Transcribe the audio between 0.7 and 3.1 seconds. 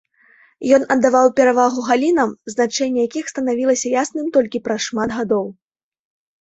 Ён аддаваў перавагу галінам, значэнне